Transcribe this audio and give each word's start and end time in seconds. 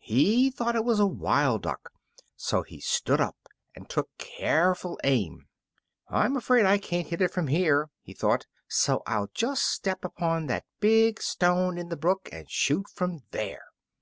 He 0.00 0.50
thought 0.50 0.76
it 0.76 0.84
was 0.84 1.00
a 1.00 1.06
wild 1.06 1.62
duck, 1.62 1.94
so 2.36 2.62
he 2.62 2.78
stood 2.78 3.22
up 3.22 3.36
and 3.74 3.88
carefully 4.18 4.96
took 4.96 5.00
aim. 5.02 5.46
"I'm 6.10 6.36
afraid 6.36 6.66
I 6.66 6.76
can't 6.76 7.06
hit 7.06 7.22
it 7.22 7.32
from 7.32 7.46
here," 7.46 7.88
he 8.02 8.12
thought, 8.12 8.44
"so 8.68 9.02
I'll 9.06 9.30
just 9.32 9.62
step 9.62 10.04
upon 10.04 10.44
that 10.48 10.66
big 10.80 11.22
stone 11.22 11.78
in 11.78 11.88
the 11.88 11.96
brook, 11.96 12.28
and 12.30 12.50
shoot 12.50 12.86
from 12.90 13.20
there." 13.30 13.64